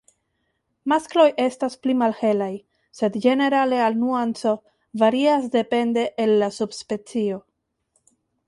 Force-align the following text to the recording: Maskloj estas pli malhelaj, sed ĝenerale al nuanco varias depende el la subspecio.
Maskloj 0.91 1.25
estas 1.43 1.75
pli 1.83 1.95
malhelaj, 1.99 2.49
sed 3.01 3.19
ĝenerale 3.27 3.83
al 3.89 3.99
nuanco 4.01 4.55
varias 5.05 5.49
depende 5.59 6.09
el 6.25 6.37
la 6.45 6.53
subspecio. 6.61 7.43